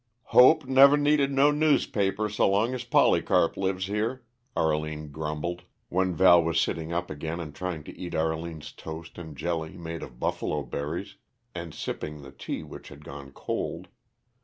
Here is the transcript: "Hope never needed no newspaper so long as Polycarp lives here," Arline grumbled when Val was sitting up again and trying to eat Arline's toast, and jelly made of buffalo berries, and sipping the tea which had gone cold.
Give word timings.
"Hope 0.33 0.65
never 0.65 0.97
needed 0.97 1.31
no 1.31 1.51
newspaper 1.51 2.27
so 2.27 2.49
long 2.49 2.73
as 2.73 2.83
Polycarp 2.83 3.55
lives 3.55 3.85
here," 3.85 4.25
Arline 4.55 5.11
grumbled 5.11 5.61
when 5.89 6.15
Val 6.15 6.43
was 6.43 6.59
sitting 6.59 6.91
up 6.91 7.11
again 7.11 7.39
and 7.39 7.53
trying 7.53 7.83
to 7.83 7.95
eat 7.95 8.15
Arline's 8.15 8.71
toast, 8.71 9.19
and 9.19 9.37
jelly 9.37 9.77
made 9.77 10.01
of 10.01 10.19
buffalo 10.19 10.63
berries, 10.63 11.17
and 11.53 11.71
sipping 11.75 12.23
the 12.23 12.31
tea 12.31 12.63
which 12.63 12.89
had 12.89 13.05
gone 13.05 13.31
cold. 13.31 13.89